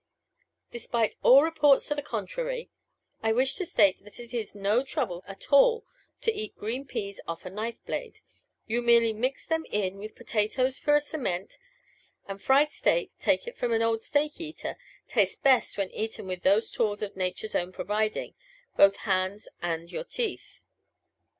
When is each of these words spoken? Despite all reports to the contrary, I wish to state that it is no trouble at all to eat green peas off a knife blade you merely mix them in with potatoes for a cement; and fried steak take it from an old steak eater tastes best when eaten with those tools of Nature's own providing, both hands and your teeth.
Despite 0.71 1.15
all 1.21 1.43
reports 1.43 1.87
to 1.87 1.93
the 1.93 2.01
contrary, 2.01 2.71
I 3.21 3.31
wish 3.31 3.53
to 3.57 3.67
state 3.67 3.99
that 4.03 4.19
it 4.19 4.33
is 4.33 4.55
no 4.55 4.81
trouble 4.83 5.23
at 5.27 5.53
all 5.53 5.85
to 6.21 6.33
eat 6.33 6.57
green 6.57 6.87
peas 6.87 7.21
off 7.27 7.45
a 7.45 7.51
knife 7.51 7.77
blade 7.85 8.19
you 8.65 8.81
merely 8.81 9.13
mix 9.13 9.45
them 9.45 9.63
in 9.69 9.99
with 9.99 10.15
potatoes 10.15 10.79
for 10.79 10.95
a 10.95 11.01
cement; 11.01 11.55
and 12.27 12.41
fried 12.41 12.71
steak 12.71 13.11
take 13.19 13.45
it 13.45 13.55
from 13.55 13.71
an 13.73 13.83
old 13.83 14.01
steak 14.01 14.41
eater 14.41 14.75
tastes 15.07 15.37
best 15.39 15.77
when 15.77 15.91
eaten 15.91 16.25
with 16.25 16.41
those 16.41 16.71
tools 16.71 17.03
of 17.03 17.15
Nature's 17.15 17.53
own 17.53 17.71
providing, 17.71 18.33
both 18.75 18.95
hands 19.05 19.47
and 19.61 19.91
your 19.91 20.03
teeth. 20.03 20.61